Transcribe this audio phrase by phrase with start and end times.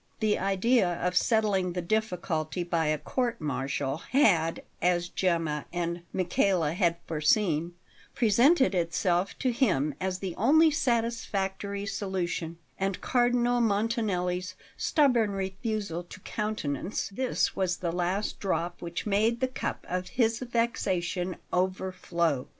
[0.19, 6.95] The idea of settling the difficulty by a courtmartial had, as Gemma and Michele had
[7.05, 7.75] foreseen,
[8.15, 16.19] presented itself to him as the only satisfactory solution; and Cardinal Montanelli's stubborn refusal to
[16.21, 22.47] countenance this was the last drop which made the cup of his vexations overflow.